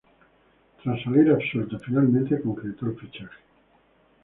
[0.81, 3.37] Tras salir absuelto finalmente concretó el fichaje.